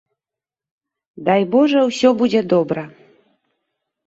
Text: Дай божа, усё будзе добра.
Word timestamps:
Дай 1.27 1.41
божа, 1.57 1.79
усё 1.91 2.09
будзе 2.23 2.41
добра. 2.55 2.83